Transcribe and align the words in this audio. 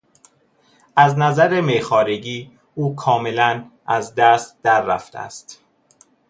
از 0.95 1.17
نظر 1.17 1.61
میخوارگی، 1.61 2.51
او 2.75 2.95
کاملا 2.95 3.65
از 3.85 4.15
دست 4.15 4.57
در 4.63 4.81
رفته 4.81 5.19
است. 5.19 5.59